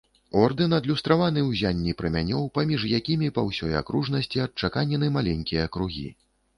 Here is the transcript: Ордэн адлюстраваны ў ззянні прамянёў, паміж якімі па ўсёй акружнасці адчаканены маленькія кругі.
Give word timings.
Ордэн 0.43 0.71
адлюстраваны 0.77 1.39
ў 1.41 1.59
ззянні 1.59 1.93
прамянёў, 2.01 2.49
паміж 2.57 2.87
якімі 3.01 3.31
па 3.39 3.47
ўсёй 3.51 3.79
акружнасці 3.85 4.45
адчаканены 4.49 5.15
маленькія 5.21 5.73
кругі. 5.77 6.09